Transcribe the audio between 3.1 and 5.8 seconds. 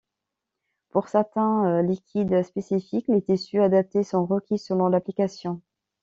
des tissus adaptés sont requis selon l’application.